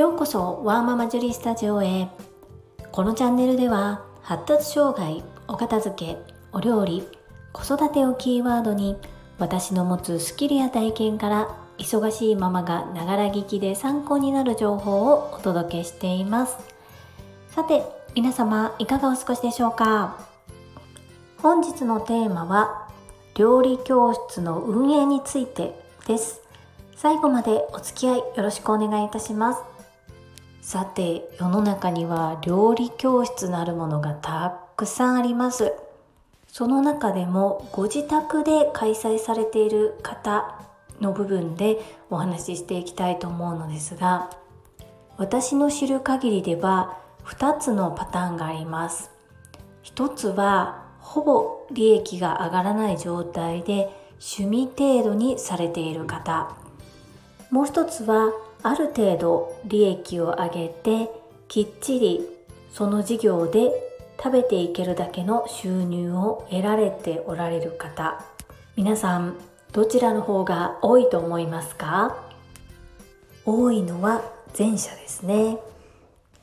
[0.00, 2.08] ようこそワーママジュリスタジオへ。
[2.90, 6.16] このチャンネルでは発達障害お片付け
[6.54, 7.06] お料理
[7.52, 8.96] 子育てをキーワードに
[9.38, 16.56] 私の持つスキルや体験から忙しいママがながら聞きで参考になる情報をお届けしています。
[17.50, 20.16] さて皆様いかがお過ごしでしょうか？
[21.42, 22.88] 本日のテーマは
[23.34, 26.40] 料理教室の運営についてです。
[26.96, 29.60] 最後までお付き合いよろしくお願いいたします。
[30.70, 35.72] さて世の中には料理教室なるものがたくさんあります。
[36.46, 40.60] その中でもご自宅で開催されている方
[41.00, 44.30] の部分でお話ししていきたいと思うのですが
[45.16, 49.10] 私の知る限りでは2つのパターンがあります。
[49.82, 53.90] 一つはほぼ利益が上がらない状態で
[54.20, 56.54] 趣味程度にされている方。
[57.50, 58.32] もう一つは
[58.62, 61.10] ある程度利益を上げて
[61.48, 62.26] きっちり
[62.72, 63.70] その事業で
[64.22, 68.24] 食べていけるだけの収入を得られておられる方。
[68.76, 69.36] 皆さん
[69.72, 72.16] どちらの方が多いと思いますか？
[73.46, 74.22] 多いのは
[74.58, 75.58] 前者ですね。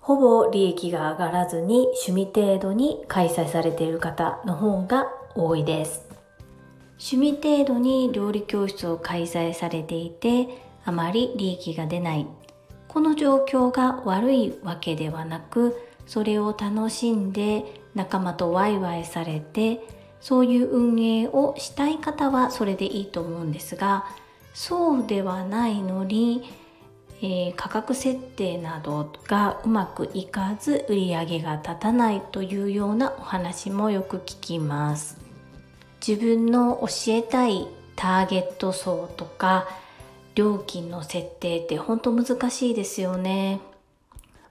[0.00, 6.08] ほぼ利益が上がらずに趣味程度に開催されている方の方が多いです。
[6.98, 10.48] 趣味程度に料理教室を開催されていて
[10.84, 12.26] あまり利益が出ない。
[12.88, 19.80] この状況が悪いわけではなくそれを楽しんで仲間とワイワイされて
[20.20, 24.06] そういう運営をしたい方はそれでいいと思うんですが
[24.54, 26.50] そうではないのに、
[27.22, 35.16] えー、価格設定などがうまくいかず売り上げが立たないというようなお話もよく聞きます。
[36.04, 39.68] 自分の教えたいターゲット層とか
[40.34, 43.60] 料金の設定って本当難しいですよね。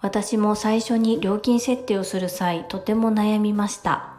[0.00, 4.14] 私も最初に料金設定をする際とても悩みました。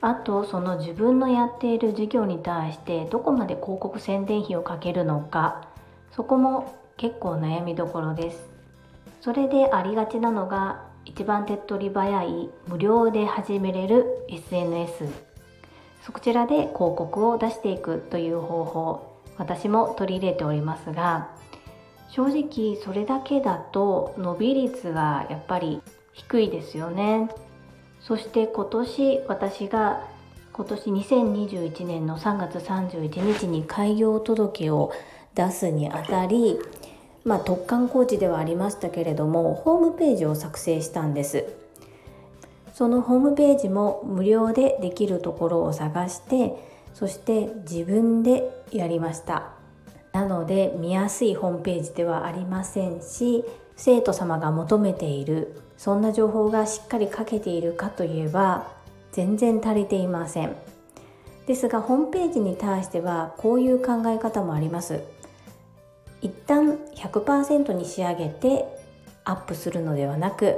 [0.00, 5.68] あとその自分のやっている事業に対してどこまで広告宣伝費をかけるのか
[6.12, 8.56] そこも結構悩みどころです。
[9.20, 15.08] それでありがちなのが一番手っ取り早い無料で始めれる SNS
[16.02, 21.30] そちらで広告を出していくという方法私も取り入れておりますが
[22.10, 25.82] 正直それだけだと伸び率がやっぱり
[26.12, 27.28] 低いですよね。
[28.00, 30.06] そして今年私が
[30.52, 34.92] 今年2021年の3月31日に開業届を
[35.34, 36.58] 出すにあたり
[37.24, 41.44] まあ突貫工事ではありましたけれどもホームページを作成したんです。
[42.72, 46.54] そのホームページも無料でできるところを探して
[46.96, 49.50] そして自分でやりました。
[50.12, 53.44] なので見やすいホームページではありませんし
[53.76, 58.72] 生徒様が求めているそんな情報がしっかり書けているかといえば
[59.12, 60.56] 全然足りていません。
[61.46, 65.02] ですがホームページに対してはこういう考え方もあります。
[66.22, 68.64] 一旦100%に仕上げて
[69.24, 70.56] アップするのではなく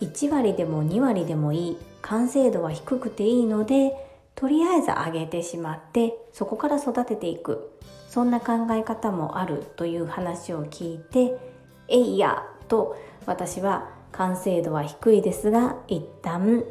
[0.00, 7.70] 1割でも2割でもいい完成度は低くていいのでとりあえず上げてしまってそこから育てていく。
[8.10, 11.38] そんな考え方もあるという話を聞いて
[11.86, 16.64] えいやと私は完成度は低いですが一旦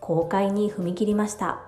[0.00, 1.60] 公開に踏み切りました。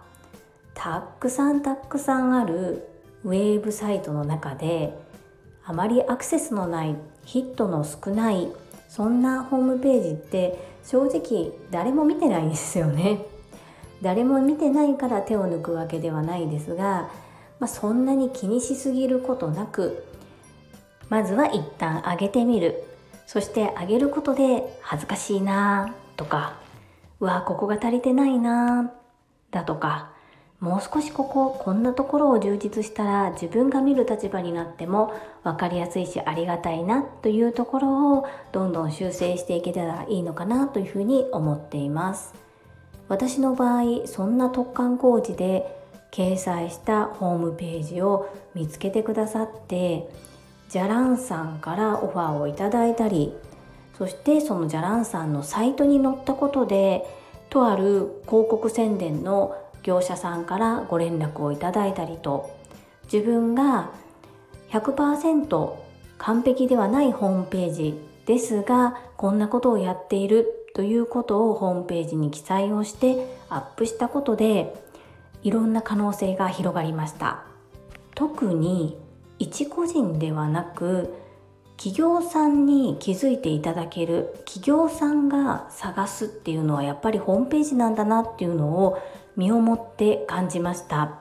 [0.75, 2.89] たくさんたくさんある
[3.23, 4.99] ウェーブサイトの中で
[5.65, 8.49] あまりアクセスのないヒットの少ない
[8.89, 13.25] そんなホームページって正直誰も見てないんですよね。
[14.03, 17.09] 誰も見てないから手を抜くわけではないですが、
[17.61, 20.05] まあ、そんなに気にしすぎることなく
[21.09, 22.83] まずは一旦上げてみる
[23.27, 26.59] そして上げることで恥ずかしいなとか
[27.21, 28.93] うわここが足りてないな
[29.53, 30.11] だとか
[30.59, 35.13] もう少しこここんなところを充実したら自分が見る立場になっても
[35.45, 42.52] 分かりやすいしありがたいなというところをどんどん修正していけたらいいのかなというふうに思っています。
[43.09, 50.09] 私の場合そんな突貫工事で掲載したホームページを見つけてくださって
[50.69, 53.35] じゃらんさんからオファーをいただいたり
[53.99, 57.05] そしてそのじゃらんさんのサイトに載ったことで
[57.51, 62.57] とある広告宣伝の業者さんからご連絡をいただいたりと
[63.13, 63.91] 自分が
[64.71, 65.75] 100%
[66.19, 74.75] 完璧ではないホームページですがこんなことをやっているということをホームページに記載をしてアップしたことで
[75.43, 77.45] いろんな可能性が広がりました。
[78.15, 78.97] 特に
[79.39, 81.15] 一個人ではなく
[81.77, 88.99] 企業さんに気づいていただける企業さんが探すっていうのはやっぱりホームページなんだなっていうのを
[89.37, 91.19] 身をもって感じました。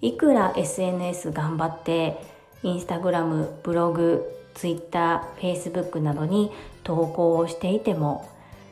[0.00, 2.20] いくら SNS 頑張って
[2.62, 4.24] インスタグラムブログ
[4.54, 6.50] ツイッターフェイスブックなどに
[6.82, 8.28] 投稿をしていても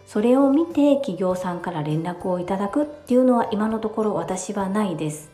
[0.08, 5.30] それを見て企業さんから連絡をいただくっていうのは今のところ私はないです。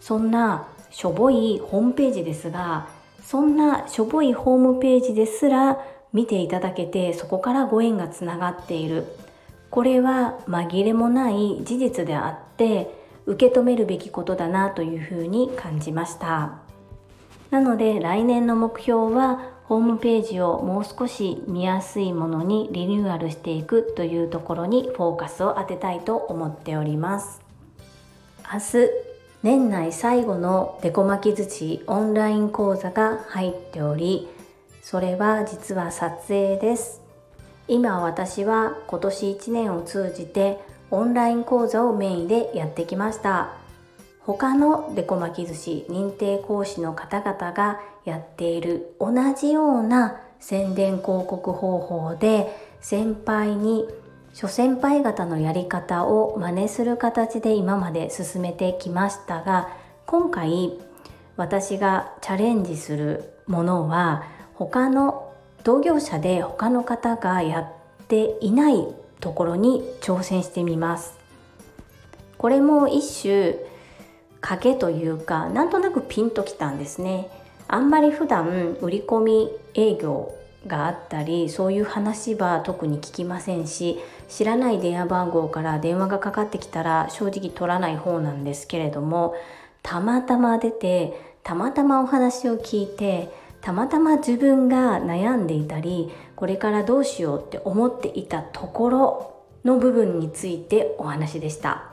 [0.00, 2.88] そんなしょぼいホームページですが
[3.22, 5.84] そんなしょぼいホームページですら
[6.14, 9.04] 見ていただけてそこからご縁がつながっている。
[9.68, 12.90] これは紛れもない事実であって
[13.26, 16.54] 受け止めるべきことだなというふうに感じました。
[17.50, 27.40] なので来年の目標はホームページをもう少し見やすいものにリニューアルしていくというところにフォーカスを当てたいと思っております。
[28.52, 28.90] 明日
[29.42, 34.28] 年内最後のデコ巻き寿司オンライン講座が入っており
[34.82, 37.02] それは実は撮影です。
[37.66, 40.60] 今私は今年1年を通じて
[40.92, 43.65] オンライン講座をメインでやってきました。
[44.26, 53.86] 他のデコ巻き寿司認定講師の方々がやっている同じような宣伝広告方法で先輩に
[54.34, 59.68] 諸先輩方のやり方を真似する形で今まで進めてきましたが
[60.06, 60.72] 今回
[61.36, 64.24] 私がチャレンジするものは
[64.54, 65.32] 他の
[65.62, 68.86] 同業者で他の方がやっていない
[69.20, 71.14] ところに挑戦してみます。
[72.38, 73.75] これも一種
[74.40, 77.30] 賭けというかなんとなくピンときたんですね。
[77.68, 80.32] あんまり普段売り込み営業
[80.66, 83.98] があったりそういう話は特に聞きませんし
[84.28, 89.34] 知らない電話番号から電話がかかってきたら正直取らない方なんですけれども
[89.82, 101.90] たまたま出てたまたまお話を聞いてたまたま自分が悩んでいたりこれからどうしようって思っていたところの部分についてお話でした。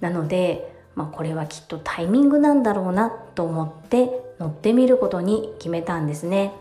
[0.00, 6.52] なので、まあ、これはきっとタイミングなんだろうなと思って乗ってみることに決めたんですね。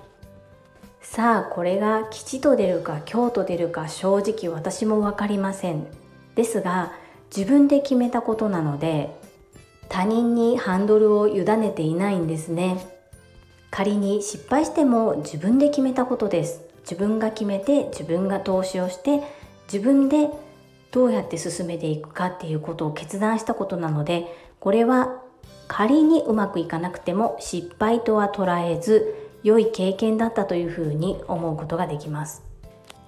[1.01, 5.85] さあこれが吉と出るか今日と出るか正直私も分かりません。
[6.35, 6.93] ですが
[7.35, 9.13] 自分で決めたことなので
[9.89, 12.77] 他人にハンドルを委ねていないんですね。
[13.71, 16.61] 仮に失敗しても自分で決めたことです。
[16.83, 19.21] 自分が決めて自分が投資をして
[19.71, 20.29] 自分で
[20.91, 24.27] どうやって進めていくかっていうことを決断したことなので
[24.59, 25.21] これは
[25.67, 32.43] 仮にうまくいかなくても失敗とは捉えず良い経験だったというふうに思うことができます。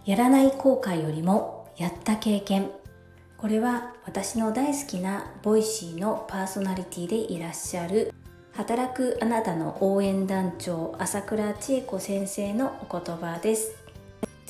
[0.05, 2.69] やらない後悔よりもやった経験。
[3.37, 8.13] これは私の大好きなボイシーのパーソナリティでいらっしゃる
[8.53, 13.80] 働くあなたの応援団長朝倉千恵子先生のお言葉です。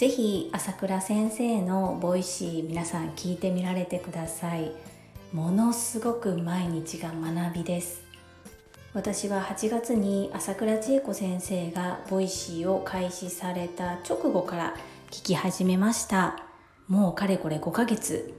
[0.02, 4.72] ぜひ朝倉先生のボイシー皆さん聞いてみられてください。
[5.32, 8.02] ものすごく毎日が学びです。
[8.96, 14.76] 私は8月に朝倉千恵子先生がボイシーを開始された直後から
[15.12, 16.46] 聞き始めました。
[16.88, 18.34] もうかれこれ5ヶ月。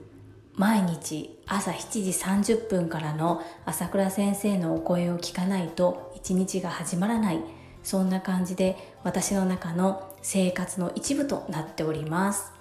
[0.56, 7.61] 毎日朝7時30分からの朝倉先生のお声を聞かないと一日が始まらない。
[7.82, 12.52] そんな感じで私の中の生活の一部となっております。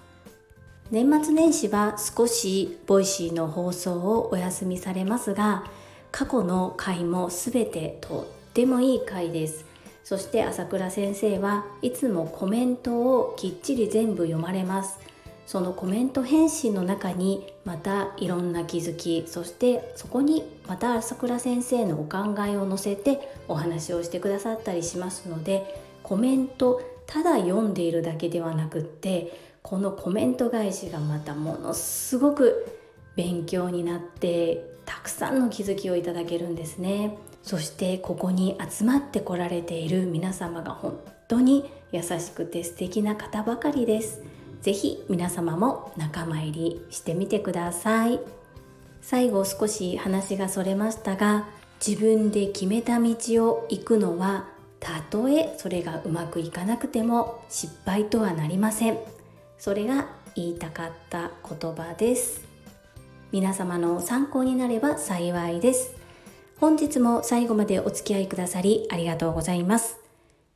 [0.89, 5.63] 年末年始は少しボイシーの放送をお休みされますが
[6.11, 9.65] 過去の回も全てとってもいい回です。
[10.03, 14.99] そして朝倉先生はいつもコメントをきっちり全部読まれます。
[15.45, 32.65] そのコメント返信の中にまたいろんな気づきそしてそこにまた朝倉先生のお考えを載せてお話をしてくださったりしますのでコメントただ読んでいるだけではなくってこのコメント返しがまたものすごく
[33.15, 37.17] 勉強になってたくさんの気づきをいただけるんですね。
[37.43, 44.21] そしてここに集まってこられている皆様が本当に優しくて素敵な方ばかりです。
[44.61, 48.19] 是非皆様も仲間入りしてみてください。
[49.01, 51.47] 最後少し話がそれましたが
[51.85, 53.15] 自分で決めた道
[53.47, 54.45] を行くのは
[54.79, 58.97] たとえそれがうまくいかなくても失敗とはなりません。
[59.57, 62.41] それが言いたかった言葉です。
[63.31, 65.95] 皆様の参考になれば幸いです。
[66.59, 70.00] 本日も最後までお付き合いくださりありがとうございます。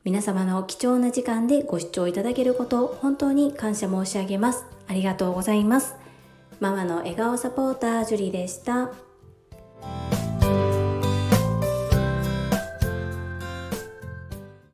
[0.06, 5.96] 皆様の貴重な時間でご視聴いただけることを本当に感謝申し上げますありがとうございます
[6.60, 9.05] ママの笑顔サポータージュリでした。